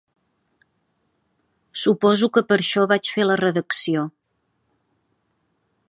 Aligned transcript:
Suposo 1.81 2.31
que 2.37 2.43
per 2.53 2.57
això 2.63 2.87
vaig 2.93 3.11
fer 3.17 3.27
la 3.29 3.39
redacció. 3.43 4.07